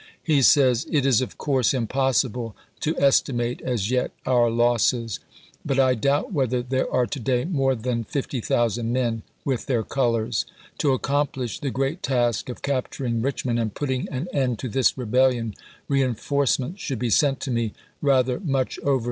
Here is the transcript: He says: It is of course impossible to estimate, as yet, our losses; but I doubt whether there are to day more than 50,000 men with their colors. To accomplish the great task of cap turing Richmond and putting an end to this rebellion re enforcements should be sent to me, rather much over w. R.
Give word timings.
He 0.23 0.41
says: 0.41 0.87
It 0.89 1.05
is 1.05 1.21
of 1.21 1.37
course 1.37 1.75
impossible 1.75 2.55
to 2.79 2.97
estimate, 2.99 3.61
as 3.61 3.91
yet, 3.91 4.09
our 4.25 4.49
losses; 4.49 5.19
but 5.63 5.77
I 5.79 5.93
doubt 5.93 6.33
whether 6.33 6.63
there 6.63 6.91
are 6.91 7.05
to 7.05 7.19
day 7.19 7.45
more 7.45 7.75
than 7.75 8.05
50,000 8.05 8.91
men 8.91 9.21
with 9.45 9.67
their 9.67 9.83
colors. 9.83 10.47
To 10.79 10.93
accomplish 10.93 11.59
the 11.59 11.69
great 11.69 12.01
task 12.01 12.49
of 12.49 12.63
cap 12.63 12.89
turing 12.89 13.23
Richmond 13.23 13.59
and 13.59 13.75
putting 13.75 14.09
an 14.09 14.27
end 14.33 14.57
to 14.57 14.69
this 14.69 14.97
rebellion 14.97 15.53
re 15.87 16.01
enforcements 16.01 16.81
should 16.81 16.97
be 16.97 17.11
sent 17.11 17.39
to 17.41 17.51
me, 17.51 17.73
rather 18.01 18.39
much 18.39 18.79
over 18.79 18.85
w. 18.85 18.95
R. 18.95 18.99